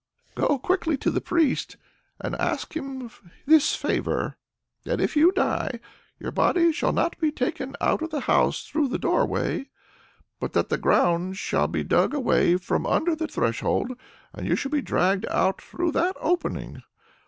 Go 0.33 0.57
quickly 0.57 0.97
to 0.97 1.11
the 1.11 1.21
priest, 1.21 1.77
and 2.19 2.33
ask 2.37 2.75
him 2.75 3.11
this 3.45 3.75
favor 3.75 4.35
that 4.83 4.99
if 4.99 5.15
you 5.15 5.31
die, 5.31 5.79
your 6.19 6.31
body 6.31 6.71
shall 6.71 6.91
not 6.91 7.19
be 7.19 7.31
taken 7.31 7.75
out 7.79 8.01
of 8.01 8.09
the 8.09 8.21
house 8.21 8.63
through 8.63 8.87
the 8.87 8.97
doorway, 8.97 9.69
but 10.39 10.53
that 10.53 10.69
the 10.69 10.79
ground 10.79 11.37
shall 11.37 11.67
be 11.67 11.83
dug 11.83 12.15
away 12.15 12.57
from 12.57 12.87
under 12.87 13.15
the 13.15 13.27
threshold, 13.27 13.89
and 14.33 14.45
that 14.45 14.45
you 14.49 14.55
shall 14.55 14.71
be 14.71 14.81
dragged 14.81 15.27
out 15.29 15.61
through 15.61 15.91
that 15.91 16.17
opening. 16.19 16.81